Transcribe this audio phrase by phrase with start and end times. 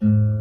[0.00, 0.37] い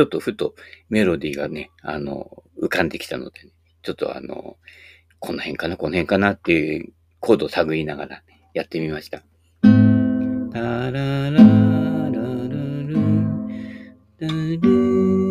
[0.00, 0.54] ちょっとふと
[0.88, 3.50] メロディーがね、あの、浮かんできたので、ね、
[3.82, 4.56] ちょっとあの、
[5.18, 9.22] この辺かな、この辺かなっていうコードを探りながら、ね、やってみました。
[9.60, 11.42] タララララ
[12.08, 12.94] ラル
[14.18, 15.29] タルルルル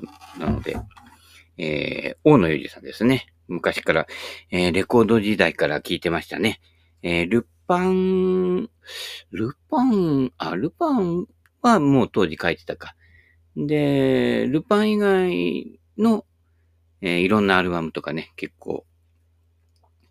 [0.00, 0.06] こ
[0.38, 0.76] となので、
[1.56, 3.26] えー、大野裕二さんですね。
[3.48, 4.06] 昔から、
[4.50, 6.60] えー、レコード時代から聞いてましたね。
[7.02, 8.70] えー、ルパン、
[9.30, 11.26] ルパン、あ、ルパン
[11.62, 12.94] はもう当時書いてたか。
[13.56, 16.24] で、ルパン以外の、
[17.00, 18.84] えー、いろんなアルバムとかね、結構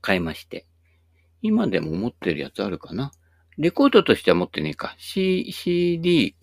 [0.01, 0.65] 買いまして。
[1.41, 3.11] 今でも持ってるやつあるかな
[3.57, 4.95] レコードとしては持ってねえか。
[4.97, 6.35] C、CD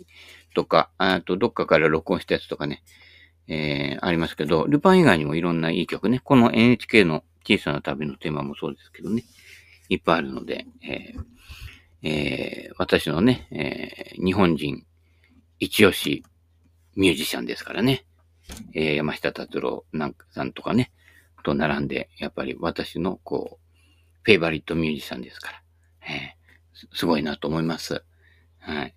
[0.55, 2.83] とか、あとどっかから録音したやつとかね、
[3.52, 9.24] えー、ありますけど、ルパン以外にもいろんないい曲ね、この NHK の小さな旅のテーマもそうですけどね、
[9.88, 14.86] いっぱいあるので、えーえー、私のね、えー、日本人
[15.58, 16.24] 一押し
[16.94, 18.06] ミュージシャンですからね、
[18.72, 20.92] えー、山下達郎なんかさんとかね、
[21.42, 23.66] と並んで、やっぱり私のこう、
[24.22, 25.62] フェイバリットミュージシャンですから、
[26.08, 28.05] えー、すごいなと思います。
[28.60, 28.94] はい。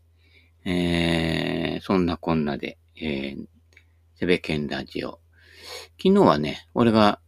[0.65, 3.45] えー、そんなこんなで、えー、
[4.15, 5.19] セベケンラジオ。
[6.01, 7.19] 昨日はね、俺が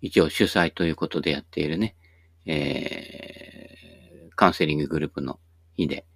[0.00, 1.96] 一応主催ということでやっているね、
[2.46, 5.40] えー、カウンセリンググループの
[5.76, 6.06] 日で、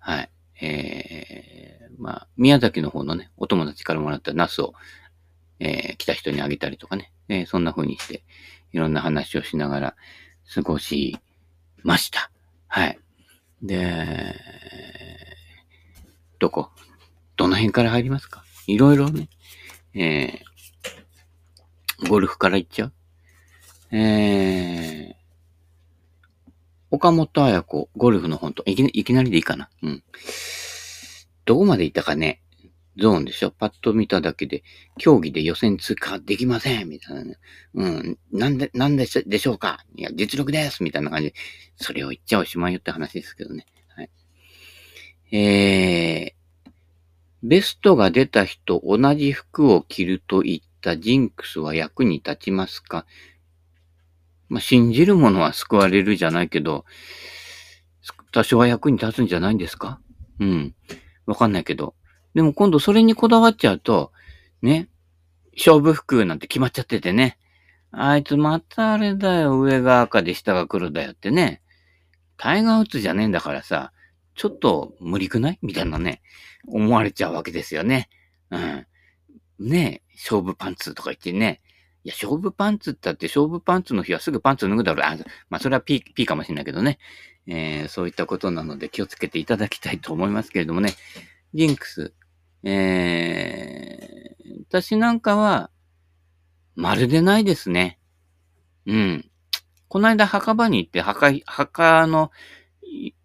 [0.00, 0.30] はい。
[0.60, 4.74] えー、まあ、宮崎の方のね、お友達からもらったナスを、
[5.60, 8.24] えー、来た人にあげたりとかね、えー、そんな風にして、
[8.72, 9.96] いろんな話をしながら
[10.52, 11.16] 過ごし
[11.84, 12.30] ました。
[12.66, 12.98] はい。
[13.62, 14.34] で、
[16.40, 16.70] どこ？
[17.36, 18.44] どの辺から入りますか？
[18.68, 19.30] いろいろね、
[19.94, 22.92] えー、ゴルフから行っちゃう？
[23.90, 25.14] えー、
[26.90, 29.70] 岡本彩子、ゴルフの本と、いきいきなりでいいかな？
[29.82, 30.04] うん。
[31.46, 32.42] どこまで行ったかね？
[32.98, 33.50] ゾーンでしょ？
[33.50, 34.62] パッと見ただけで、
[34.98, 37.36] 競技で予選通過できませんみたいな、ね。
[37.72, 38.18] うん。
[38.32, 39.82] なんで、なんでしでしょうか？
[39.94, 41.34] いや、実力ですみたいな感じで、
[41.76, 43.64] それを言っちゃおしまいよって話ですけどね。
[43.96, 44.10] はい。
[45.32, 46.37] えー、
[47.42, 53.06] ベストが出た人、同じ服を着るといったジンクスは役に立ちますか？
[54.48, 56.84] まあ、信じるものは救われるじゃないけど、
[58.32, 60.00] 多少は役に立つんじゃないんですか？
[60.40, 60.74] うん。
[61.26, 61.94] わかんないけど。
[62.34, 64.12] でも今度それにこだわっちゃうと、
[64.62, 64.88] ね、
[65.56, 67.38] 勝負服なんて決まっちゃっててね。
[67.90, 71.62] あいつまたあれだよ、上が赤で下が黒だよってね。
[72.36, 73.92] タイガー打つじゃねえんだからさ、
[74.38, 75.58] ちょっと無理くない？
[75.62, 76.22] みたいなね、
[76.68, 78.08] 思われちゃうわけですよね。
[78.50, 78.86] うん。
[79.58, 81.60] ねえ、勝負パンツとか言ってね。
[82.04, 85.06] いや、勝負パンツってって勝負パンツの日はすぐパンツ脱ぐだろう。
[85.06, 85.16] あ、
[85.50, 87.00] まあそれは P、P かもしれないけどね。
[87.48, 90.94] えー、そういったことなので気をつけていただきたいと思いますけれどもね。
[91.52, 92.14] ジンクス。
[92.62, 95.70] えー、私なんかは、
[96.76, 97.98] まるでないですね。
[98.86, 99.28] うん。
[99.88, 102.30] この間墓場に行って、墓、墓の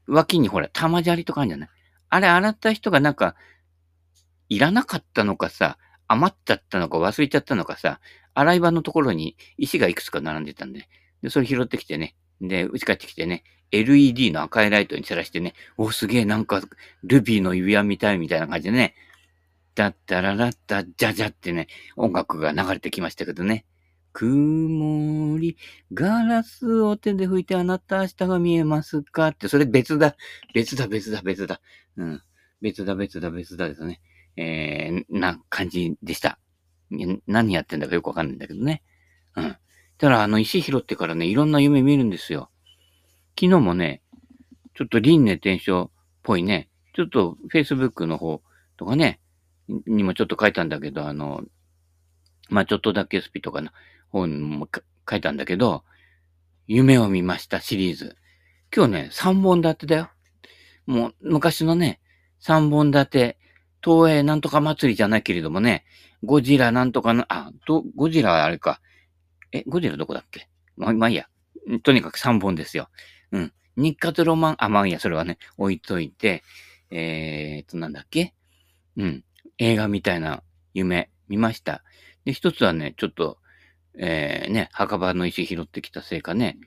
[0.08, 1.70] 脇にほら、玉砂利とかあるんじゃない？
[2.10, 3.36] あれ洗った人がなんか、
[4.50, 5.78] いらなかったのかさ、
[6.08, 8.00] 余っちゃったのか忘れちゃったのかさ、
[8.34, 10.88] 洗い場のところに石がいくつか並んでたんで、
[11.22, 16.62] で、それ拾ってきてね、で、打ち帰ってきてね、LED の赤いライトに照らしてね、お、すげえ、なんか、
[17.04, 18.94] ルビーの指輪みたいみたいな感じでね、
[19.74, 23.66] だったららった、じゃじゃってね、音楽が流れてきましたけどね。
[24.14, 25.58] 曇り、
[25.92, 29.30] ガラスを手で拭いてあなた明日が見えますか？
[29.30, 30.16] って、それ別だ、
[30.54, 31.60] 別だ、別だ、別だ。
[31.98, 32.22] うん。
[32.62, 34.00] 別だ、別だ、別だですね。
[34.38, 36.40] えー、な感じでした。
[37.28, 38.84] 何やってんだかよくわかんないんだけどね。
[39.36, 39.58] うん。
[39.98, 42.50] たら、あの、石拾ってからね、いろんな夢見るんですよ。
[43.40, 44.02] 昨日もね、
[44.76, 45.90] ちょっと輪廻転生っ
[46.22, 48.44] ぽいね、ちょっと Facebook の方
[48.78, 49.20] とかね、
[49.88, 51.42] にもちょっと書いたんだけど、あの、
[52.50, 53.72] まあ、ちょっとだけスピとかの
[54.14, 54.70] 方にも
[55.10, 55.84] 書いたんだけど、
[56.68, 58.16] 夢を見ましたシリーズ。
[58.74, 60.10] 今日ね、3本立てだよ。
[60.86, 62.00] もう、昔のね、
[62.42, 63.38] 3本立て、
[63.84, 65.84] 東映なんとか祭りじゃないけれどもね、
[66.24, 68.80] ゴジラなんとかな、あ、と、ゴジラはあれか。
[69.52, 70.48] え、ゴジラどこだっけ？
[70.78, 71.28] ま、まあいいや。
[71.84, 72.90] とにかく3本ですよ。
[73.32, 73.54] うん。
[73.76, 76.44] 日活ロマン、あ、まあいいや、それはね、置いといて、
[76.92, 78.34] えーと、なんだっけ？
[78.96, 79.24] うん。
[79.58, 80.44] 映画みたいな
[80.74, 81.84] 夢見ました。
[82.26, 83.38] で、一つはね、ちょっと、
[83.98, 86.58] えー、ね、墓場の石拾ってきたせいかね、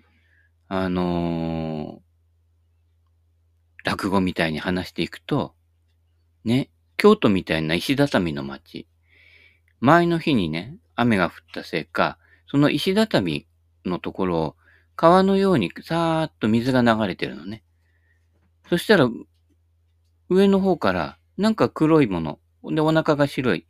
[0.69, 5.55] あのー、落語みたいに話していくと、
[6.45, 8.89] ね、京都みたいな石畳の町。
[9.81, 12.19] 前の日にね、雨が降ったせいか、
[12.49, 13.47] その石畳
[13.85, 14.57] のところを
[14.97, 17.63] 川のようにさーっと水が流れてるのね。
[18.69, 19.09] そしたら、
[20.29, 23.67] 上の方からなんか黒いもの、でお腹が白い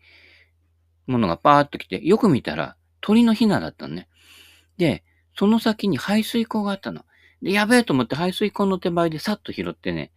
[1.07, 4.09] ものがパーっと来て、よく見たら鳥のヒナだったのね。
[4.79, 5.05] で、
[5.37, 7.05] その先に排水溝があったの。
[7.43, 10.11] で、やべえと思って排水溝の手前でさっと拾ってね。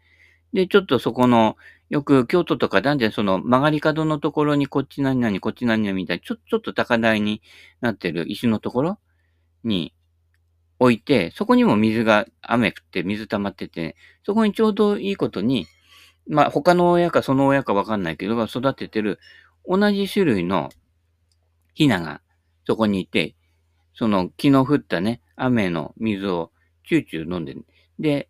[0.54, 1.58] で、ちょっとそこの、
[1.90, 7.42] よく京都とかなんでその曲がり角のところにこっち何々、こっち何々みたいに、ちょ、ちょっと高台に
[7.82, 9.00] なってる石のところ
[9.64, 9.94] に
[10.80, 15.68] 置いて、そこにも水が、雨降って水溜まってて、そこにちょうどいいことに、
[16.28, 19.20] まあ他の親かその親かわかんないけど、育ててる
[19.68, 20.70] 同じ種類の
[21.74, 22.22] ヒナが
[22.70, 23.36] そこにいて、
[23.96, 26.52] その昨日降ったね、雨の水を
[26.88, 27.56] チューチュー飲んで。
[27.98, 28.30] で、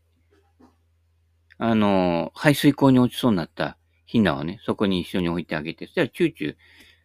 [1.57, 6.55] あの、排水溝に落ちそうになったヒナをね、そこに一緒に置いてあげて、そしたらチューチュー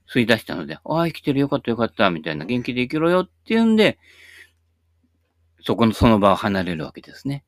[0.09, 3.99] 吸い出したので、ああ、生きてるよかったよかった、みたいな、元気で生きろよって言うんで、
[5.61, 7.45] そこの、その場を離れるわけですね。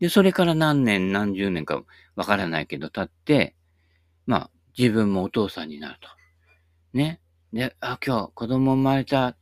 [0.00, 1.82] で、それから何年、何十年か
[2.16, 3.54] わからないけど経って、
[4.24, 6.08] まあ、自分もお父さんになると。
[6.94, 7.20] ね。
[7.54, 9.36] で、あ、今日子供生まれた。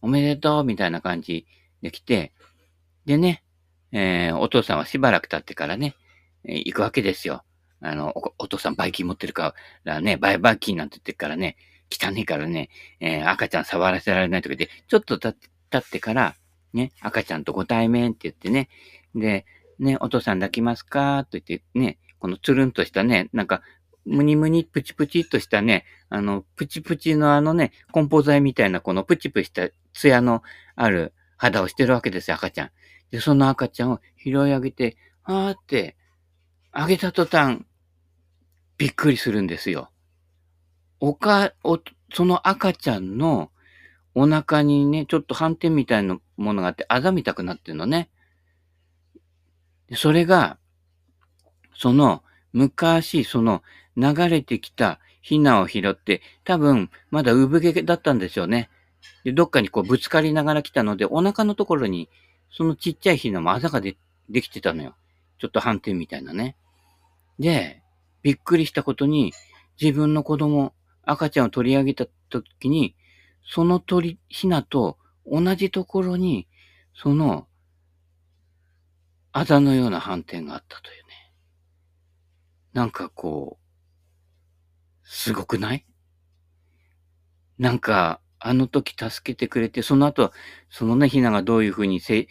[0.00, 1.46] おめでとうみたいな感じ
[1.82, 2.32] で来て、
[3.06, 3.42] でね、
[3.90, 5.96] えー、お父さんはしばらく経ってからね、
[6.44, 7.42] えー、行くわけですよ。
[7.82, 11.56] あのお、お父さんバイキン持ってるからね、バイバイキンなんて言ってからね、
[11.90, 12.70] 汚いからね、
[13.00, 15.36] えー、赤ちゃん触らせられないとかで、ちょっと経
[15.76, 16.36] ってから、
[16.72, 18.68] ね、赤ちゃんとご対面って言ってね、
[19.16, 19.44] で、
[19.80, 21.26] ね、お父さん抱きますか？
[21.28, 23.60] と言ってね、このつるんとしたね、なんか
[24.04, 30.42] ムニムニプチプチっとしたね、あの、プチプチのあのね、梱包材みたいなこのプチプチしたツヤの
[30.76, 32.70] ある肌をしてるわけですよ、赤ちゃん。
[33.10, 35.96] で、その赤ちゃんを拾い上げて、あーって、
[36.72, 37.64] あげた途端、
[38.78, 39.90] びっくりするんですよ。
[41.00, 41.78] おか、お、
[42.12, 43.50] その赤ちゃんの
[44.14, 48.10] お腹にね、ちょっと斑点みたいなものがあって、あざみたくなってるのね。
[49.94, 50.58] それが、
[51.74, 52.22] その、
[52.52, 53.62] 昔、その、
[54.00, 58.70] 流れてきたヒナを拾って、多分、まだ産毛だったんですよね。
[59.24, 62.08] で、どっかにこうぶつかりながら来たので、お腹のところに、
[62.50, 63.96] そのちっちゃいヒナもあざがで
[64.28, 64.96] できてたのよ。
[65.38, 66.56] ちょっと斑点みたいなね。
[67.38, 67.82] で、
[68.22, 69.32] びっくりしたことに、
[69.80, 72.94] 自分の子供、赤ちゃんを取り上げた時に、
[73.44, 76.46] その鳥、ヒナと同じところに、
[76.94, 77.46] その、
[79.32, 81.32] あざのような斑点があったというね。
[82.72, 83.59] なんかこう、
[85.12, 85.84] すごくない？
[87.58, 90.32] なんか、あの時助けてくれて、その後、
[90.70, 92.28] そのね、ヒナがどういうふうに成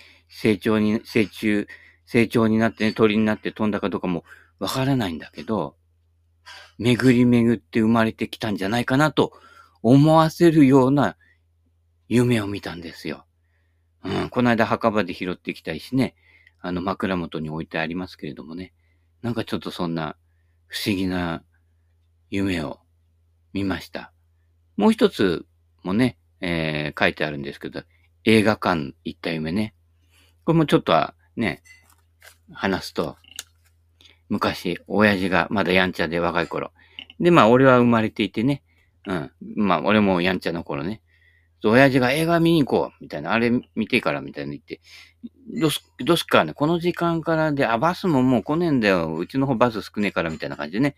[0.57, 1.67] 長に、成虫、
[2.05, 4.23] 成長になってね、鳥になって飛んだかどうかも
[4.59, 5.75] わからないんだけど、
[6.77, 9.33] 巡り巡って生まれてきたんじゃないかなと
[9.83, 11.17] 思わせるような
[12.07, 13.25] 夢を見たんですよ。
[14.05, 16.15] うん、この間墓場で拾ってきた石ね、
[16.61, 18.73] あの枕元に置いてありますけれどもね、
[19.21, 20.15] なんかちょっとそんな
[20.67, 21.43] 不思議な
[22.29, 22.79] 夢を
[23.53, 24.11] 見ました。
[24.77, 25.45] もう一つ
[25.83, 27.83] もね、えー、書いてあるんですけど、
[28.23, 29.73] 映画館行った夢ね。
[30.45, 31.63] これもちょっとはね、
[32.51, 33.17] 話すと、
[34.29, 36.71] 昔、親父がまだやんちゃで若い頃。
[37.19, 38.63] で、まあ、俺は生まれていてね。
[39.07, 39.31] うん。
[39.55, 41.01] まあ、俺もやんちゃの頃ね。
[41.63, 44.79] 親父が映画見に行こうみたいな、あれ見てからみたいな言って、
[45.59, 49.15] どす、どすっかね、この時間からで、あ、バスももう来ねえんだよ。
[49.15, 50.95] うちの方バス少ねえからみたいな感じでね。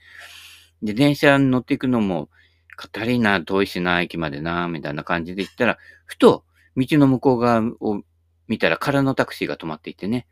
[0.81, 2.29] で、電車に乗っていくのも、
[2.75, 6.43] かたりな、遠いしな、駅までな、みたいな感じで行ったら、ふと、
[6.75, 8.01] 道の向こう側を
[8.47, 10.25] 見たら空のタクシーが止まっていてね。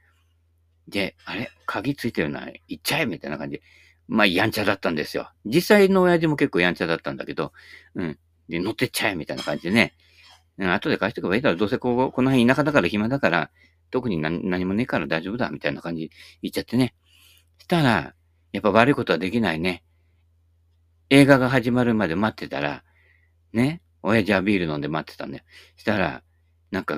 [0.87, 1.51] で、あれ？
[1.65, 3.05] 鍵ついてるな、行っちゃえ？
[3.05, 3.61] みたいな感じ。
[4.07, 5.29] まあ、やんちゃだったんですよ。
[5.45, 7.51] 実際の親父も結構やんちゃだったんだけど、
[7.93, 8.17] うん。
[8.47, 9.15] で、乗ってっちゃえ？
[9.15, 9.93] みたいな感じでね。
[10.57, 11.57] うん後で返しておけばいいだろ。
[11.57, 13.51] どうせここ、この辺田舎だから暇だから、
[13.91, 16.09] 特に何何もねえから大丈夫だ、みたいな感じ
[16.41, 16.95] 言っちゃってね。
[17.59, 18.13] したら、
[18.51, 19.83] やっぱ悪いことはできないね。
[21.09, 22.83] 映画が始まるまで待ってたら、
[23.51, 25.43] ね、親父はビール飲んで待ってたんだよ。
[25.75, 26.23] したら、
[26.71, 26.95] なんか、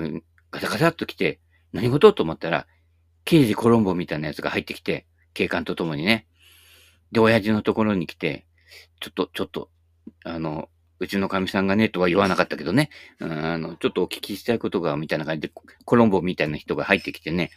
[0.50, 1.40] ガサガサっと来て、
[1.72, 2.66] 何事と思ったら、
[3.24, 6.26] 刑事コロンボみたいなやつが入ってきて、警官と共にね。
[7.10, 8.46] で、親父のところに来て、
[9.00, 9.70] ちょっと、ちょっと、
[10.24, 15.52] あの、うちの神さんがね、とは言わなかったけどね、あの、ちょっとお聞きしたいことが、みたいな感じで、
[15.84, 17.50] コロンボみたいな人が入ってきてね、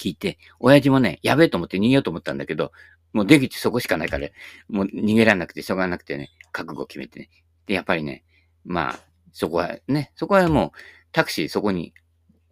[0.00, 2.72] 聞いて、親父もね、やべえと思って逃げようと思ったんだけど、
[3.12, 4.28] もう出口そこしかないから、
[4.68, 7.28] もう逃げられなくてしょうがなくてね、覚悟決めてね。
[7.66, 8.24] で、やっぱりね、
[8.64, 9.00] まあ、
[9.32, 10.70] そこはね、そこはもう
[11.12, 11.92] タクシーそこに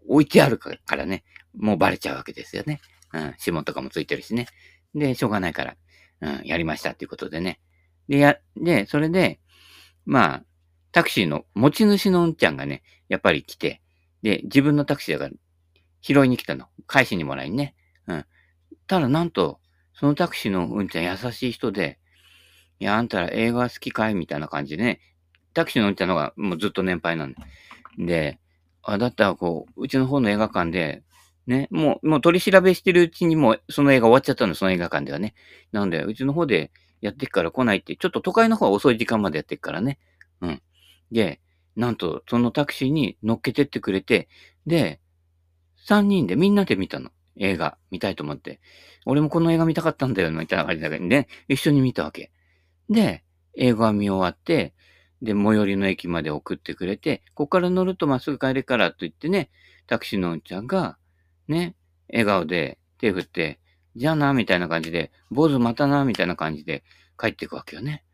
[0.07, 1.25] 置いてあるからね、
[1.57, 2.81] もうバレちゃうわけですよね。
[3.14, 4.47] うん、指紋とかもついてるしね。
[4.95, 5.76] で、しょうがないから、
[6.21, 7.61] うん、やりましたっていうことでね。
[8.09, 9.40] で、や、で、それで、
[10.05, 10.45] まあ、
[10.93, 13.81] タクシーの持ち主のうんちゃんがね、やっぱり来て、
[14.23, 15.37] で、自分のタクシーだから
[16.00, 16.67] 拾いに来たの。
[16.87, 17.75] 返しにもらいにね。
[18.07, 18.25] うん。
[18.87, 19.61] ただなんと、
[19.95, 21.99] そのタクシーのうんちゃん優しい人で、
[22.81, 25.00] いや、あんたら映画好きかいみたいな感じでね、
[25.55, 27.38] タクシーのうんちゃんのがもうずっと年配なんで。
[27.99, 28.38] で、
[28.83, 31.02] あ、だったらこう、うちの方の映画館で、
[31.47, 35.35] ね、もう、もう取り調べしてるうちにもうその映画終わっちゃったの、その映画館ではね。
[35.73, 39.99] なので、うちの方でやってっから来ないって、ちょっと都会の方は遅い時間までやってっからね。
[40.40, 40.62] うん。
[41.11, 41.40] で、
[41.75, 44.28] なんと、そのタクシーに乗っけてってくれて、
[44.67, 45.00] で、
[45.88, 47.09] 三人でみんなで見たの。
[47.37, 48.61] 映画、見たいと思って。
[49.07, 51.28] 俺もこの映画見たかったんだよ、みたいな感じだけどね。
[51.49, 52.30] 一緒に見たわけ。
[52.90, 53.25] で、
[53.57, 54.75] 映画見終わって、
[55.23, 59.49] で、最寄りの駅まで送ってくれて、ここから乗るとまっすぐ帰れからと言ってね、
[59.87, 60.99] タクシーのうんちゃんが、
[61.49, 61.75] ね、
[62.11, 63.59] 笑顔で手振って、
[63.97, 66.85] じゃあな、みたいな感じで、坊主またな、みたいな感じで
[67.18, 68.04] 帰っていくわけよね。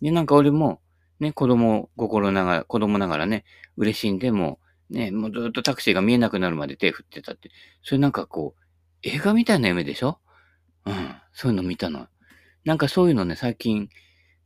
[0.00, 0.80] で、なんか俺も、
[1.20, 3.44] ね、子供心ながら、子供ながらね、
[3.76, 4.58] 嬉しいんでも、
[4.90, 7.50] ね、もうずっとタクシーが見えなくなるまで手振ってたって。
[7.82, 8.62] それなんかこう、
[9.02, 10.18] 映画みたいな夢でしょ？
[10.84, 11.16] うん。
[11.32, 12.06] そういうの見たの。
[12.64, 13.88] なんかそういうのね、最近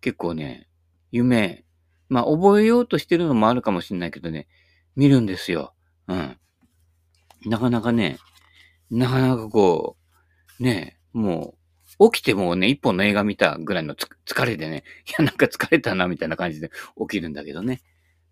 [0.00, 0.69] 結構ね、
[1.11, 1.64] 夢、
[2.09, 4.47] まあ覚えようとしてるのもあるかもしれないけどね、
[4.95, 5.75] 見るんですよ。
[6.09, 6.38] うん。
[7.45, 8.19] なかなかね、
[8.90, 9.97] なかなかこ
[10.61, 11.55] う、ね、も
[11.99, 17.83] う、起きてもうね、一本の映画見たぐらいの疲れでね、いや、なんか疲れたな、みたいな感じで起きるんだけどね。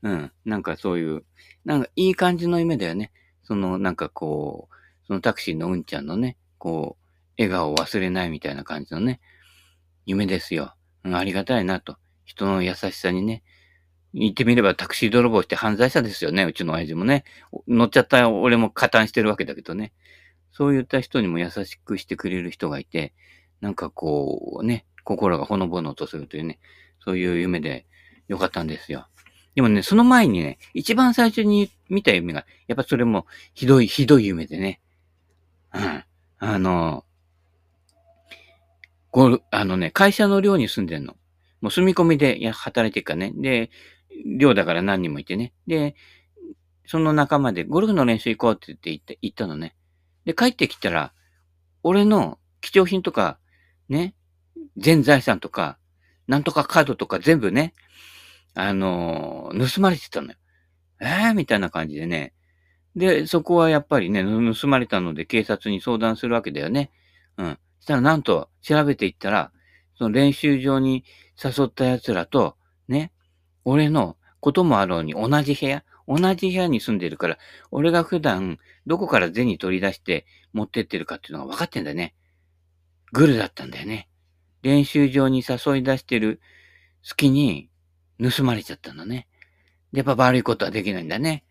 [0.04, 0.32] うん。
[0.44, 1.24] なんかそういう、
[1.64, 3.10] なんかいい感じの夢だよね。
[3.42, 9.20] その、なんかこう、そのタクシーのうんちゃんのね、こう、笑顔を忘れないみたいな感じのね、
[10.04, 10.74] 夢ですよ。
[11.04, 11.96] うん、ありがたいなと。
[12.26, 13.42] 人の優しさにね、
[14.12, 16.44] 言ってみればタクシー泥棒して犯罪者ですよね。
[16.44, 17.24] うちの親父もね。
[17.66, 19.92] 乗っちゃった俺も加担してるわけだけどね。
[20.52, 23.14] そういった人にも優しくしてくれる人がいて、
[23.60, 26.60] なんかこうね、心がほのぼのとするというね、
[27.00, 27.86] そういう夢で
[28.28, 29.08] よかったんですよ。
[29.54, 34.80] でもね、その前にね、一番最初に見た夢が、やっぱそれもひどい、ひどい夢でね。
[35.72, 36.04] うん。
[36.38, 37.04] あの、
[39.10, 41.14] ご、あのね、会社の寮に住んでんの。
[41.60, 43.32] もう住み込みで働いてるからね。
[43.34, 43.70] で、
[44.38, 45.52] 寮だから何人もいてね。
[45.66, 45.94] で、
[46.86, 49.74] その仲間でゴルフの練習行こうって言って行った行ったのね。
[50.24, 51.12] で、帰ってきたら、
[51.82, 53.38] 俺の貴重品とか、
[53.88, 54.14] ね、
[54.76, 55.78] 全財産とか、
[56.26, 57.72] なんとかカードとか全部ね、
[58.54, 60.34] あの、盗まれてたのよ。
[61.00, 61.34] えー？
[61.34, 62.32] みたいな感じでね。
[62.96, 66.90] で、そこはやっぱりね、盗まれたので警察に相談するわけだよね。
[67.36, 67.58] うん。
[67.80, 69.52] したらなんと調べていったら、
[69.98, 71.04] その練習場に
[71.42, 72.56] 誘った奴らと、
[72.88, 73.12] ね、
[73.64, 77.38] 俺のこともあろうに同じ部屋、同じ部屋に住んでるから、
[77.70, 82.14] 俺が普段どこから銭取り出して持ってってるかっていうのが分かってんだよね。
[83.12, 84.08] グルだったんだよね。
[84.62, 86.40] 練習場に誘い出してる
[87.02, 87.68] 隙に
[88.20, 89.26] 盗まれちゃったのね。
[89.92, 91.44] やっぱ悪いことはできないんだね。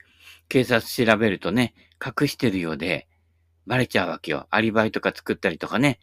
[0.49, 3.07] 警察調べるとね、隠してるようで、
[3.65, 4.47] バレちゃうわけよ。
[4.51, 5.99] アリバイとか作ったりとかね。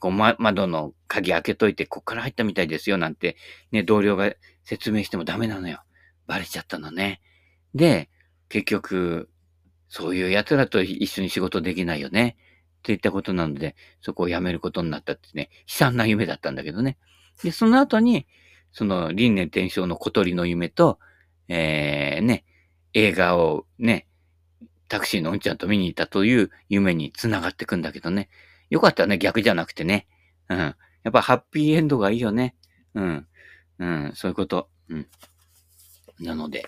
[0.00, 3.36] こう、ま、窓の鍵開けといて、こっから入ったみたいですよ、なんて、
[3.70, 4.32] ね、同僚が
[4.64, 5.82] 説明してもダメなのよ。
[6.26, 7.22] バレちゃったのね。
[7.74, 8.10] で、
[8.48, 9.30] 結局、
[9.88, 12.36] そういう奴らと一緒に仕事できないよね。
[12.82, 16.98] といったことなので、そこを辞めることになったってね、悲惨な夢だったんだけどね。
[17.42, 18.26] で、その後に、
[18.78, 21.00] その、輪廻転生の小鳥の夢と、
[21.48, 22.44] えー、ね、
[22.94, 24.06] 映画をね、
[24.86, 28.28] タクシーのうんちゃんと見に行ったという夢に繋がってくんだけどね。
[28.70, 30.06] よかったね、逆じゃなくてね。
[30.48, 30.58] うん。
[30.58, 30.76] や
[31.08, 32.54] っぱハッピーエンドがいいよね。
[32.94, 33.26] うん。
[33.80, 34.68] うん、そういうこと。
[34.88, 35.08] うん。
[36.20, 36.64] なので、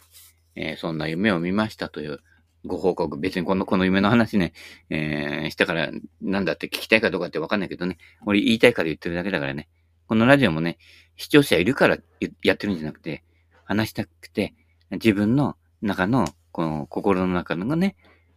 [0.56, 2.18] えー、そんな夢を見ましたという
[2.66, 3.18] ご報告。
[3.18, 4.52] 別にこの、この夢の話ね、
[4.88, 7.98] えー、したから、なんだって聞きたいかどうかってわかんないけどね。
[8.26, 9.68] 俺言いたいから言ってるだけだからね。
[10.10, 10.76] このラジオもね、
[11.16, 11.96] 視聴者いるから
[12.42, 13.22] やってるんじゃなくて、
[13.62, 14.54] 話したくて、
[14.90, 17.94] 自分の中の、この心の中のね、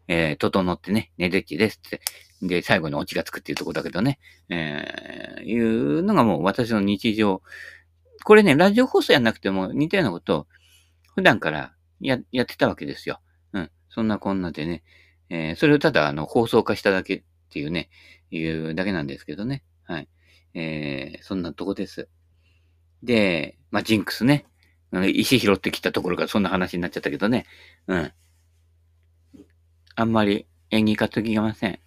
[0.07, 1.99] えー、整ってね、ねでっちですって。
[2.43, 7.41] で、最後にオチがつくっていうとこだけどね、えー、いうのがもう私の日常。
[8.23, 10.47] これね、ラジオ放送やんなくても似たようなことを
[11.15, 13.19] 普段からや、やってたわけですよ。
[13.51, 13.71] うん。
[13.89, 14.83] そんなこんなでね、
[15.31, 17.89] えー、それをただあの放送化しただけっていうね、
[18.29, 19.63] いうだけなんですけどね。
[19.85, 20.07] はい。
[20.53, 22.07] えー、そんなとこです。
[23.01, 24.45] で、まあ、ジンクスね。
[24.91, 27.45] 石拾ってきたところからそんな話になっちゃったけどね。
[27.87, 28.13] うん。
[29.95, 31.79] あんまり演技担ぎがません。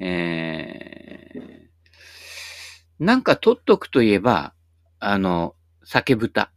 [0.00, 4.54] えー、なんか取っとくといえば、
[4.98, 6.50] あの、酒豚。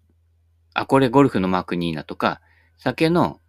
[0.73, 2.41] あ、これゴルフのマークニーナとか、
[2.77, 3.39] 酒の、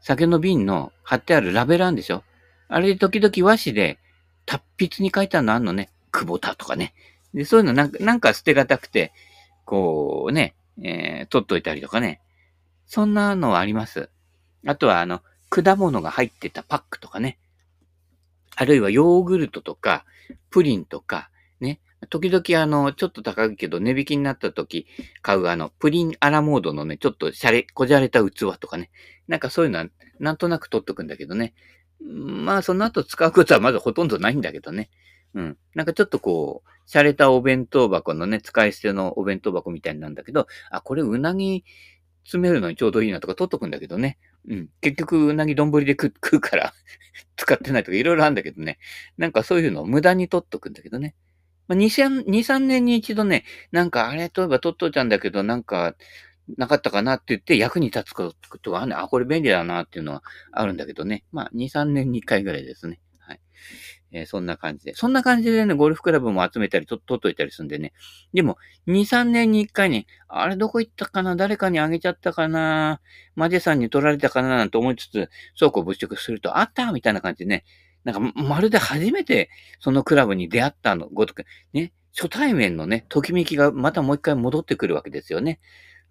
[0.00, 2.24] 酒の瓶の貼ってあるラベルあるんでしょ
[2.68, 3.98] あれで時々和紙で
[4.46, 5.90] 達筆に書いてあるのあんのね。
[6.10, 6.94] 久保田とかね。
[7.34, 9.12] で、そういうのなんか、なんか捨てがたくて、
[9.64, 12.20] こうね、えー、取っといたりとかね。
[12.86, 14.10] そんなのはあります。
[14.66, 17.38] あとは、あの、果物が入ってたパックとかね。
[18.56, 20.04] あるいはヨーグルトとか、
[20.50, 21.80] プリンとか、ね。
[22.10, 24.86] 時々あの、ちょっと高いけど値引きになった時
[25.22, 28.90] 買うあの、プリンアラモードのね、ちょっとシャレ、こじゃれた器とかね。
[29.28, 29.86] なんかそういうのは、
[30.20, 31.54] なんとなく取っとくんだけどね。
[32.00, 34.90] まあ、その後使うことはまずほとんどないんだけどね。
[35.34, 35.58] うん。
[35.74, 41.64] なんかちょっとこう、洒落たお弁当箱のね、使い捨てのお弁当箱みたいなんだけど、あ、これうなぎ
[42.24, 44.18] 詰めるのにちょうどいいなとか取っとくんだけどね。
[44.48, 44.68] うん。
[44.80, 46.74] 結局、うなぎ丼で食う から
[47.36, 48.78] 使ってないとかいろいろあるんだけどね。
[49.16, 51.14] なんかそういうのを無駄に取っとくんだけどね。
[51.68, 51.88] まあ、2、
[52.42, 55.96] 3年に一度ね、なんかあれ、例えば取っといたんだけど、なんか、
[56.58, 61.24] なかったかなって言って役に立つことがあるんあ、これ便利だなっていうのはあるんだけどね。
[61.32, 63.00] まあ、2、3年に1回ぐらいですね。
[63.20, 63.40] はい。
[64.12, 64.94] えー、そんな感じで。
[64.94, 67.92] そんな感じでね、ゴルフクラブも集めたりと、取っといたりするんでね。
[68.34, 71.34] でも、2、3年に1回に、あれどこ行ったかな？
[71.34, 73.00] 誰かにあげちゃったかな？
[73.34, 74.50] マジェさんに取られたかな？
[74.50, 77.64] なんて思いつつ、倉庫物色すると、あったみたいな感じでね。
[78.04, 79.48] なんか、まるで初めて
[79.78, 85.60] そのクラブに出会ったのごとく、ね、初対面のね、ときめきがまたもう一回戻ってくるわけですよね。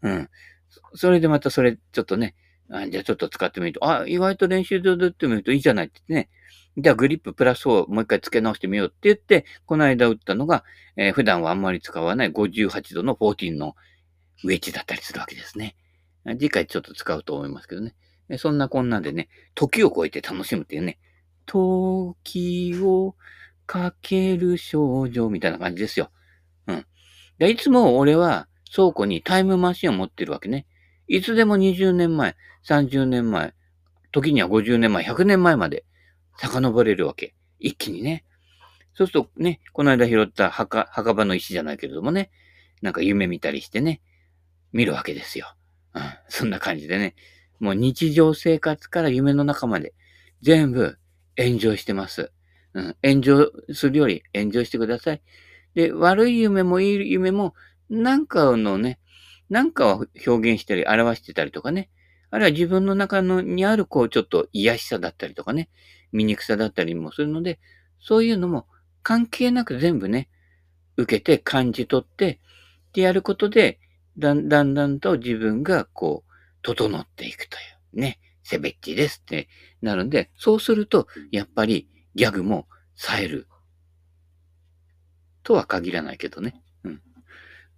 [0.01, 0.29] うん。
[0.95, 2.35] それでまたそれ、ちょっとね、
[2.71, 6.29] あじゃあちょっと使ってみると、あ、意外と練習場で打ってみるといいじゃないってね。
[6.77, 10.63] じゃあグリッププラスをもう一回付け直してみようって言って、この間打ったのが、
[10.95, 13.75] えー、普段はあんまり使わない58度の14の
[14.43, 15.75] ウェッジだったりするわけですね。
[16.25, 17.95] 次回ちょっと使うと思いますけどね。
[18.37, 20.99] そんなこんなでね、時を超えて楽しむっていうね、
[21.45, 23.15] 時を
[23.65, 26.11] かける少女みたいな感じですよ。
[26.67, 26.85] うん。
[27.37, 30.65] でいつも俺は倉庫にタイムマシンを持ってるわけね。
[31.07, 33.53] いつでも20年前、30年前、
[34.11, 35.83] 時には50年前、100年前まで
[36.37, 37.35] 遡れるわけ。
[37.59, 38.25] 一気にね。
[38.93, 42.31] そうするとね、この間拾った墓、墓場の石じゃないけれどもね、
[42.81, 44.01] なんか夢見たりしてね、
[44.73, 45.55] 見るわけですよ。
[45.93, 47.15] うん、そんな感じでね、
[47.59, 49.93] もう日常生活から夢の中まで
[50.41, 50.97] 全部
[51.37, 52.31] 炎上してます。
[52.73, 55.21] うん、炎上するより炎上してください。
[55.75, 57.53] で、悪い夢もいい夢も、
[57.89, 58.99] なんかのね、
[59.49, 61.89] なんかを表現したり表してたりとかね、
[62.29, 65.69] あるいは自分の中のにあるこうちょっと癒しさだったりとかね、
[66.11, 67.59] 醜さだったりもするので、
[67.99, 68.67] そういうのも
[69.03, 70.29] 関係なく全部ね、
[70.97, 72.39] 受けて感じ取って、
[72.93, 73.79] でやることで、
[74.17, 77.59] だんだんだんと自分がこう、整っていくとい
[77.95, 79.47] うね、セベッチですって
[79.81, 83.47] なるんで、そうすると、やっぱりギャグも冴える。
[85.43, 86.61] とは限らないけどね。
[86.83, 87.01] うん。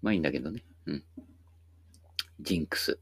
[0.01, 0.63] まあいいんだけどね。
[0.85, 1.03] うん。
[2.41, 2.99] ジンクス。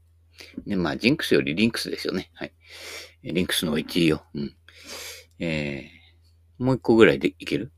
[0.66, 2.30] ね、まあ、ジンクスよりリンクスですよね。
[2.34, 2.52] はい。
[3.22, 4.24] リンクスの1位よ。
[4.34, 4.56] うん。
[5.38, 7.72] えー、もう一個ぐらいでいける？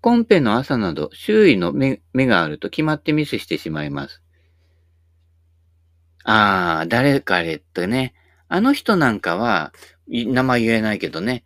[0.00, 4.22] コンペの朝など、周囲の目目があると決まってミスしてしまいます。
[6.24, 8.14] あー、誰かれってね。
[8.48, 9.72] あの人なんかは、
[10.08, 11.44] 名前言えないけどね。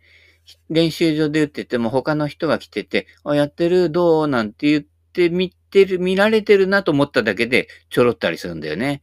[0.69, 3.89] 練習場で打ってても他の人が来てて、あ、やってる？
[3.89, 4.27] どう？
[4.27, 9.01] なんて言って見てる、見られてるなと思っただけでちょろったりするんだよね。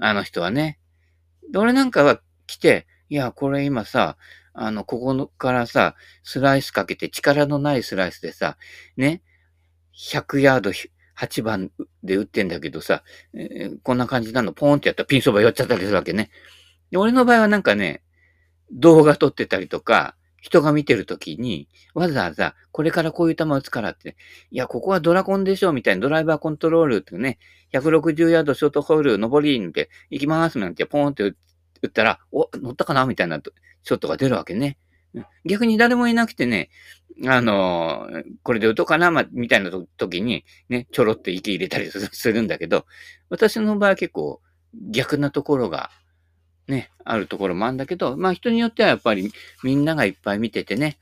[0.00, 0.78] あの人はね。
[1.54, 4.16] 俺なんかは来て、いや、これ今さ、
[4.58, 8.56] あの、ここのからさ、スライスかけて、力のないスライスでさ、
[8.96, 9.22] ね、
[9.94, 11.70] 100ヤード8番
[12.02, 13.02] で打ってんだけどさ、
[13.34, 16.30] えー、こんな感じなの、ポーンってやったらピンそば寄っちゃったりするわけね。
[16.90, 18.02] で俺の場合はなんかね、
[18.72, 24.16] 動画撮ってたりとか、人が見てるときに、わざわざ、これからこういう球打つからって、
[24.50, 27.38] いや、ここはドラコンでしょみたいなドライバーコントロールってね、
[27.72, 31.36] 160ヤードショートホール、上りんで、行きますなんてポーンって打
[31.88, 33.40] ったら、お、乗ったかなみたいな
[33.86, 34.78] ショットが出るわけね。
[35.46, 36.70] 逆に誰もいなくてね、
[37.26, 42.84] あのー、これで打とうかな、ま、みたいな時に、ね、ちょろって息入れたり するんだけど、
[43.30, 44.42] 私の場合は結構
[44.90, 45.90] 逆なところが、
[46.66, 50.98] ね、あるところもあるんだけど、まあ人によってはやっぱりみんながいっぱい見ててね、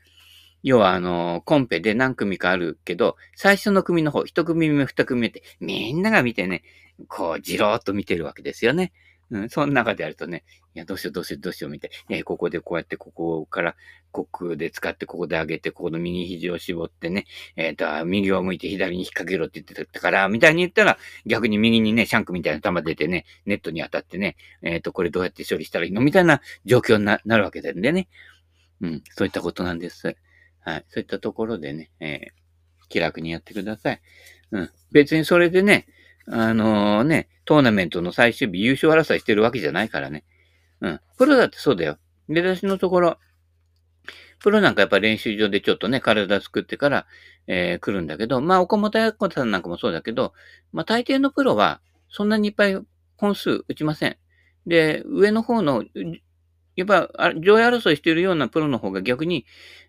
[0.61, 6.63] 要はあの、コンペで何組かあるけど、最初の組の方、一組目、二組目って、みんなが見てね、
[7.07, 8.93] こう、じろーっと見てるわけですよね。
[9.31, 10.43] うん、その中でやるとね、
[10.75, 12.15] いや、どうしよう、どうしよう、どうしよう、みたいな。
[12.17, 13.75] え、ここでこうやって、ここから、
[14.11, 26.01] コックで使って、ここで上げて、ここの右肘を絞ってね、えっ、ー、と、右を向いて左に引っ掛けろって言ってたから、みたいに言ったら、逆に右にね、シャンクみたいな球出てね、ネットに当たってね、えっ、ー、と、これどうやって処理したらいいの？
[26.01, 28.07] みたいな状況になるわけなんでね。
[28.81, 30.15] うん、そういったことなんです。
[30.59, 30.85] はい。
[30.89, 34.01] そういったところでね、えー、気楽にやってください。
[34.51, 34.69] うん。
[34.91, 35.87] 別にそれでね、
[36.27, 40.23] あのー、ね、トーナメントの最終日優勝争いしてるわけじゃないからね。
[40.81, 40.99] うん。
[41.17, 41.97] プロだってそうだよ。
[42.29, 43.17] 出だしのところ、
[44.39, 47.07] プロなんかやっぱ練習場でちょっとね、体作ってから、
[47.47, 50.33] えー、来るんだけど、まあ、岡本や子さんなんかもそうだけど、
[50.71, 52.79] まあ、大抵のプロは、そんなにいっぱい
[53.17, 54.17] 本数打ちません。
[54.65, 55.83] で、上の方の、
[56.75, 57.09] やっぱ、
[57.39, 59.45] 上位争いしてるようなプロの方が逆に、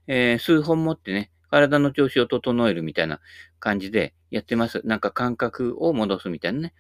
[0.07, 3.20] えー、数本持ってね、体の調子を整えるみたいな
[3.59, 4.83] 感じでやってます。
[4.85, 6.75] なんか感覚を戻すみたいなね。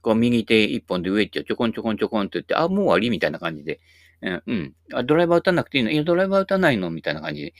[0.00, 3.80] こう、右手一本で上行っちゃちょこんちょこんちょこんって言って、あ、もう終わりみたいな感じで。
[4.22, 4.74] うん、うん。
[4.94, 5.90] あ、ドライバー打たなくていいの？
[5.90, 7.54] いや、ドライバー打たないのみたいな感じで。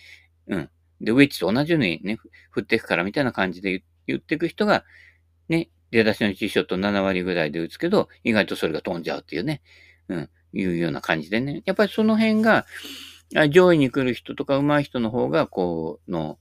[0.48, 0.70] うん。
[1.00, 2.18] で、ウェッジと同じようにね、
[2.50, 4.84] 振っていくからみたいな感じで言っていく人が、
[5.48, 9.62] ね、出だしのティーショット7割ぐらいで打つけど、意外とそれが飛んじゃうっていうね。
[10.08, 10.30] うん。
[10.52, 11.62] いうような感じでね。
[11.64, 12.66] やっぱりその辺が、
[13.50, 16.38] 上位に来る人とか上手い人の方が、こう、の、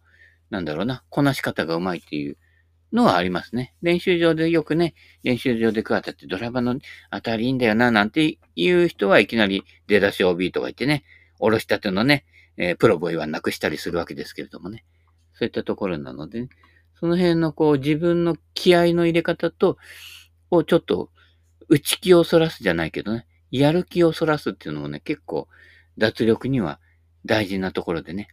[0.50, 2.38] なんだろうな、こなし方が上手いっていう
[2.92, 3.74] のはありますね。
[3.82, 6.80] 練習場でよくね、練習場で桑田ってドライバーの
[7.12, 11.04] 当たりいいんだよな、なんていう人はいきなり出だし OB とか言ってね、
[11.40, 12.26] おろしたてのね、
[12.58, 14.84] えー、プロボイはなくしたりするわけですけれどもね。
[15.34, 16.50] そういったところなので、ね、
[17.00, 19.78] その辺のこう自分の気合の入れ方と、
[20.52, 21.12] をちょっと
[21.70, 25.48] 内気をそらすじゃないけどね、やる気をそらすっていうのもね、結構
[25.98, 26.80] 脱力には
[27.26, 28.30] 大事なところでね。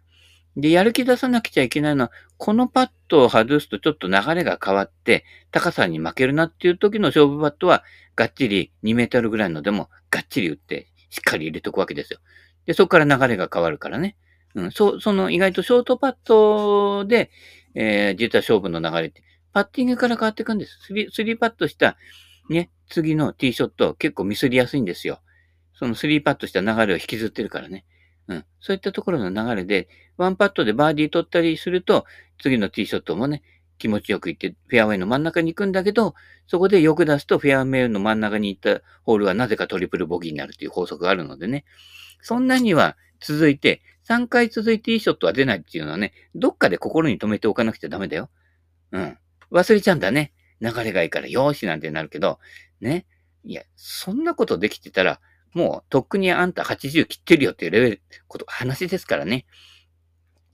[0.57, 12.21] で、やる気出さなくちゃいけないのは、このパットを外すとちょっと流れが変わって、高さに負けるなっていう時の勝負パットは、がっちり2メートルぐらいのでも、がっちり打って、しっかり入れとくわけですよ。
[12.65, 14.17] で、そこから流れが変わるからね。
[14.55, 17.31] うん、そ、その意外とショートパットで、
[17.75, 20.79] えー、実は勝負の流れって、パッティングから変わっていくんです。
[20.87, 21.99] スリー、スリーパットした、
[22.49, 25.21] ね、次のティーショット結構ミスりやすいんですよ。
[25.75, 27.85] そのスリーパットした流れを引きずってるからね。
[28.29, 28.45] うん。
[28.61, 32.05] そういったところの流れで、ワンパットでバーディー取ったりすると、
[32.41, 33.43] 次のティーショットもね、
[33.79, 36.15] 気持ちよく行って、フェアウェイの真ん中に行くんだけど、
[36.47, 41.65] そこでよく出すと、フェアウェイの真ん中に行ったホールはなぜかトリプルボギーになるという法則があるのでね。
[42.23, 48.31] そんなには続いて、3回続いていいショットは出ないっていうのはね、どっかで心に留めておかなくちゃダメだよ。
[48.93, 49.19] うん。
[49.51, 50.33] 忘れちゃうんだね。
[50.61, 52.39] 流れがいいから、よーしなんてなるけど、
[52.81, 53.05] ね。
[53.45, 55.21] いや、そんなことできてたら、
[55.57, 59.47] もう、とっくにあんた80切ってるよっていうレベル、こと、話ですからね。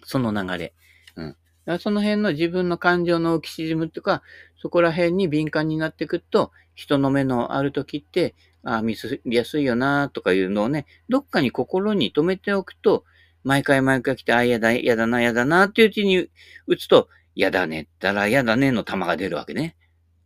[0.04, 0.74] その流れ。
[1.16, 1.36] うん。
[1.80, 4.22] その辺の自分の感情の浮き沈むとか、
[4.60, 13.04] そこら辺に敏感になってくると、人の目のある時って、ああ、ミスりやすいよなとかいうのをね、どっかに心に留めておくと、
[13.42, 16.28] 毎回毎回来て、ああ、やだ、やだな、やだなっていううちに
[16.68, 19.74] 打つと、やだねったら、やだねの玉が出るわけね。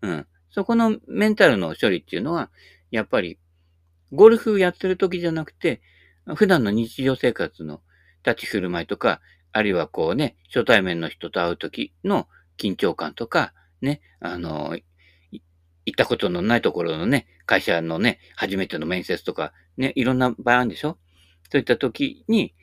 [0.03, 0.27] うん。
[0.51, 2.51] そこのメンタルの処理っていうのは、
[2.91, 3.39] やっぱり
[4.13, 5.81] ゴルフやってる時じゃなくて、
[6.35, 7.81] 普段の日常生活の
[8.25, 9.21] 立ち振る舞いとか、
[9.53, 14.77] あるいはこうね、初対面の人と会う時の緊張感とか、ね、あの、
[15.31, 20.99] 行ったことのないところのね、会社のね、初めての面接とか、ね、いろんな場合あるんでしょ？
[21.51, 22.55] そういった時に、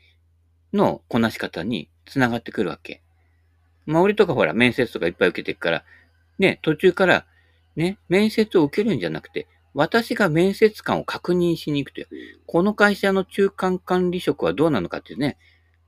[0.73, 3.01] のこなし方に繋がってくるわけ。
[3.85, 5.85] まあ、俺とかほら、面接とかいっぱい受けてるから、
[6.37, 7.25] ね、途中から、
[7.75, 12.07] ね、面接を受けるんじゃなくて、私が面接官を確認しに行くという、
[12.45, 15.37] この会社の中間管理職はどうなのかっていうね、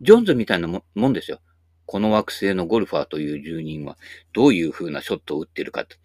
[0.02, 1.39] ジョーンズみたいなもんですよ。
[1.86, 3.98] この惑星のゴルファーという住人は
[4.34, 5.98] どういう風なショットを打ってるかと。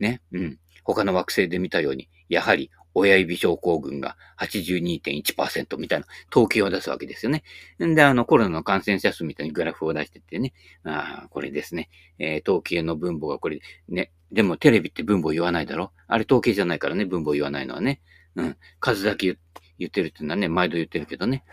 [0.00, 0.20] ね。
[0.32, 0.58] うん。
[0.84, 7.42] 他の惑星で見たように、やはり親指症候群が82.1%みたいな統計を出すわけですよね。
[7.82, 10.52] んで、あの、コロナの感染者数みたいにグラフを出しててね、
[10.84, 15.92] ああ、これですね、えー、統計の分母がこれ、ね、でもテレビって分母言わないだろ？
[16.06, 18.00] あれ統計じゃないからね、分母言わないのはね。
[18.36, 18.56] うん。
[18.80, 19.38] 数だけ
[19.78, 21.44] 言ってるっていうのはね、毎度言ってるけどね。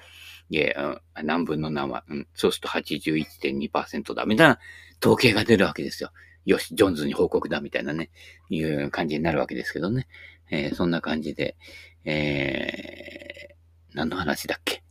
[0.50, 4.60] いや、何分の何は、うん、そうすると81.2%だ、みたいな
[5.02, 6.12] 統計が出るわけですよ。
[6.46, 8.12] よし、ジョンズに報告だ、みたいなね、
[8.50, 10.08] いう感じになるわけですけどね。
[10.50, 11.56] えー、そんな感じで、
[12.04, 14.84] えー、何の話だっけ？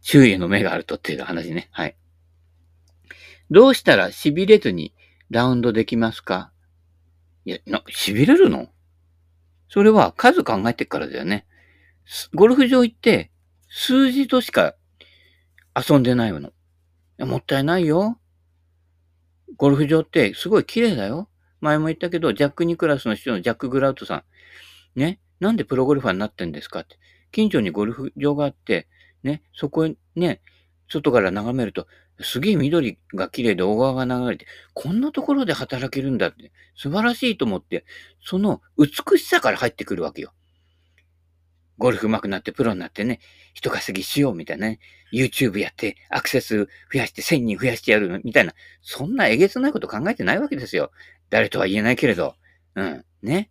[0.00, 1.68] 周囲の目があるとっていう話ね。
[1.72, 1.96] はい。
[3.50, 4.94] どうしたら痺れずに
[5.28, 6.52] ラウンドできますか？
[7.44, 8.68] いや、な、痺れるの？
[9.68, 11.46] それは数考えてからだよね。
[12.34, 13.30] ゴルフ場行って、
[13.68, 14.74] 数字としか
[15.74, 16.52] 遊んでないの。
[17.20, 18.18] もったいないよ。
[19.56, 21.29] ゴルフ場ってすごい綺麗だよ。
[21.60, 24.24] 前も言ったけど、ジャック・ニクラスの人のジャック・グラウトさ
[24.96, 24.98] ん。
[24.98, 25.20] ね？
[25.40, 26.96] なんでプロゴルファーになってんですかって。
[27.32, 28.88] 近所にゴルフ場があって、
[29.22, 30.40] ね、そこへね、
[30.88, 31.86] 外から眺めると、
[32.22, 37.84] すげえ緑が綺麗で小川が流れて、こんなところで働けるんだって、素晴らしいと思って、
[38.22, 40.32] その美しさから入ってくるわけよ。
[41.78, 43.20] ゴルフ上手くなってプロになってね、
[43.54, 44.80] 人稼ぎしようみたいなね、
[45.14, 50.90] YouTube やってアクセス増やして1000人増やしてやるみたいな、そんなえげつないこと考えてないわけですよ。
[51.30, 52.34] 誰とは言えないけれど。
[52.74, 53.04] うん。
[53.22, 53.50] ね。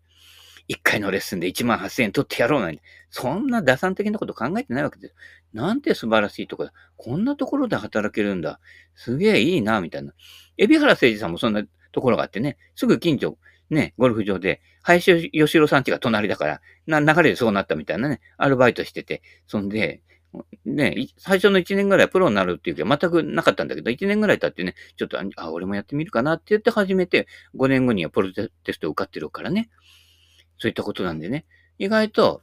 [0.67, 5.15] 一回のレッスンで1万8000円取ってやろうなんて、そんな打算的なこと考えてないわけです。
[5.51, 6.73] なんて素晴らしいとこだ。
[6.95, 8.59] こんなところで働けるんだ。
[8.93, 10.13] すげえいいな、みたいな。
[10.57, 13.39] 海老原誠二さんもそんなところがあってね、すぐ近所、
[13.71, 20.01] ね、ゴルフ場で、林吉郎さんちが隣だから、な、流れでそうなったみたいなね、アルバイトしてて、そんで、
[20.65, 29.69] ね、最初の1年ぐらいプロになるっていうけど、全くなかったんだけど、1年ぐらい経ってね、ちょっと、あ、俺もやってみるかなって言って始めて、5年後にはプロテスト受かってるからね。
[30.59, 31.45] そういったことなんでね。
[31.79, 32.41] 意外と、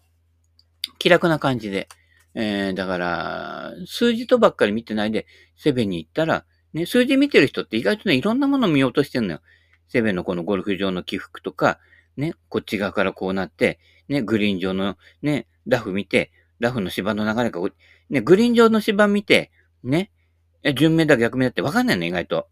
[0.98, 1.88] 気楽な感じで。
[2.34, 6.44] えー、だから、数字とばっかり見てないで、セベに行ったら、
[6.74, 9.40] ね、数字見てる人って意外とね、いろんなもの見ようとしてるのよ。
[9.88, 11.78] セベのこのゴルフ場の起伏とか、
[12.16, 17.60] ね、こっち側からこうなって、ね、グリーン上のね、ラフ見て、ラフの芝の流れが、
[18.10, 19.50] ね、グリーン上の芝見て、
[19.82, 20.10] ね、
[20.74, 22.48] 順目だ逆目だってわかんないの、意外と。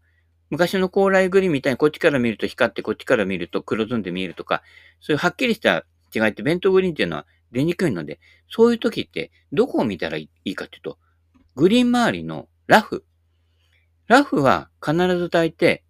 [0.49, 4.61] 昔の高麗グリーンみたいにこっちから見ると光って、こっちから見ると黒ずんで見えるとか、
[5.01, 10.97] そういうはっきりした違いって弁当グリーンっていうのは出にくいので、そういう時ってどこを見たらいいかっていうと、
[11.55, 13.03] グリーン周りのラフ。
[14.07, 15.81] ラフは必ず大抵、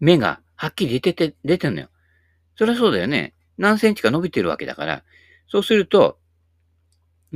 [0.00, 1.88] 目がはっきり出てて、出てんのよ。
[2.56, 3.34] そりゃそうだよね。
[3.56, 5.04] 何センチか伸びてるわけだから。
[5.48, 6.18] そうすると、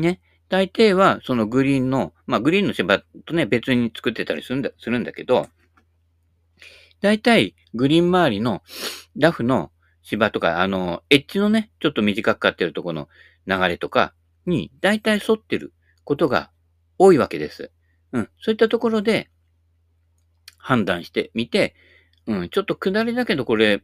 [0.00, 5.48] ね、大抵はそのグリーンの、まあグリーンの芝とね、別に作ってたりするんだ、するんだけど、
[7.00, 8.62] 大体グリーン周りの
[9.16, 9.70] ラフの
[10.02, 13.08] 芝とか、あの、エッジのね、ちょっと短くかってるところ
[13.46, 14.14] の流れとか
[14.46, 16.50] に、大体沿ってることが
[16.96, 17.70] 多いわけです。
[18.12, 18.30] うん。
[18.40, 19.28] そういったところで
[20.56, 21.74] 判断してみて、
[22.26, 23.82] うん、ちょっと下りだけどこれ、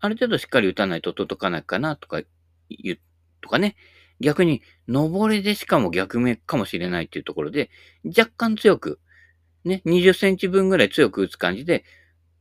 [0.00, 2.20] ある程度しっかり打たないと届かないかなとか
[2.68, 2.98] 言う、
[3.40, 3.76] とかね。
[4.20, 7.70] 逆に、上りでしかも逆目かもしれないっていうところで、
[8.04, 9.00] 若干強く、
[9.64, 11.84] ね、20センチ分ぐらい強く打つ感じで、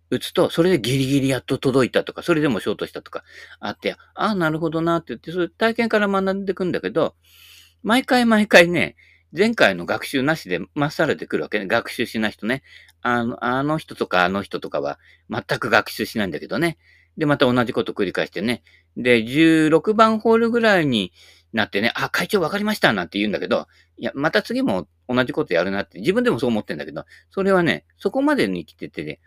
[0.10, 3.24] 打つと、それでギリギリやっと届いたとか、それでもショートしたとか
[3.60, 7.16] あって、ああ、なるほどなって言って、それ体験から学んでいくんだけど、
[7.84, 8.96] 毎回毎回ね、
[9.38, 11.68] 前回の学習なしでまっさらでくるわけね。
[11.68, 12.64] 学習しない人ね。
[13.02, 16.78] あの、あの人とかあの人とかは全く学習しないんだけどね。
[17.18, 18.64] で、また同じこと繰り返してね。
[18.96, 21.12] で、16番ホールぐらいに
[21.54, 29.20] なってね、あ、会長分かりましたなんて言うんだけど、いや、また次も同じことやるなって自分でもそう思ってんだけど、それはね、そこまでに来ててね、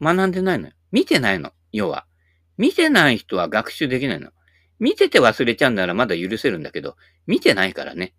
[0.00, 0.72] 学んでないのよ。
[0.92, 1.52] 見てないの。
[1.72, 2.06] 要は。
[2.56, 4.30] 見てない人は学習できないの。
[4.78, 8.14] 見てて忘れちゃうならまだ許せるんだけど、見てないからね。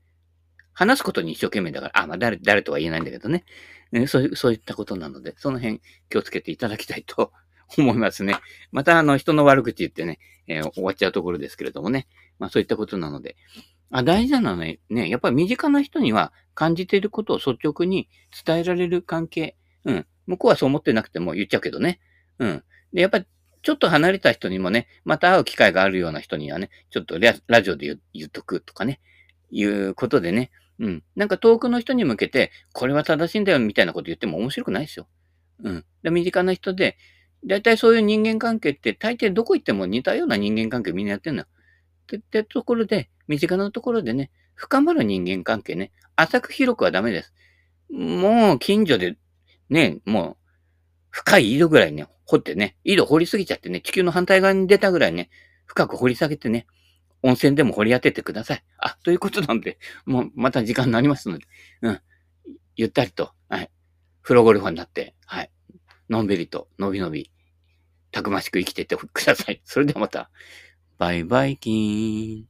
[0.73, 3.43] 話すことに一生懸命だから、あ、まあ誰、誰とは言えないんだけどね。
[3.91, 7.31] ねそう、そういったことなので、その辺気をつけていただきたいと
[7.77, 8.37] 思いますね。
[8.71, 12.07] また、あの、人の悪口言ってね、えー、終わっちゃうところですけれどもね。
[12.39, 13.37] まあ、そういったことなので。
[13.91, 18.09] あ、大事なのはね、ね、やっぱり身近な人には感じていることを率直に
[18.45, 19.55] 伝えられる関係。
[19.85, 20.05] うん。
[20.27, 21.99] 向こうはそう思ってなくても言っちゃうけどね。
[22.39, 22.63] うん。
[22.93, 23.25] で、やっぱり、
[23.61, 29.01] ちょっと離れた人にもね、また会う機会があるような人にはね、ちょっとラジオで言っとくとかね、
[29.51, 31.03] いうことでね、うん。
[31.15, 35.07] なんか遠くの人に向けて、これは正しいんだよみたいなこと言っても面白くないですよ。
[35.63, 35.85] うん。
[36.03, 36.97] で、身近な人で、
[37.45, 41.43] だいたいそういう人間関係って大抵どこ行っても似たような人間関係みんなやってんの。
[41.43, 41.45] っ
[42.07, 47.33] てってところで、身近なところでね、深まる人間関係ね、浅く広くはダメです。
[47.91, 49.17] もう近所で
[49.69, 50.37] ね、もう、
[51.11, 55.29] 深い井戸ぐらいね、掘ってね、井戸掘りすぎちゃってね、地球の反対側に出たぐらいね、
[55.65, 56.67] 深く掘り下げてね、
[57.21, 58.63] 温泉でも掘り当ててください。
[58.77, 61.45] あ、ということなんで、もうまた時間になりますので、
[61.81, 62.01] うん。
[62.75, 63.71] ゆったりと、はい。
[64.23, 65.51] プロゴルファーになって、はい。
[66.09, 67.31] のんびりと、のびのび、
[68.11, 69.61] たくましく生きててください。
[69.65, 70.31] それではまた、
[70.97, 72.48] バイバイキーン。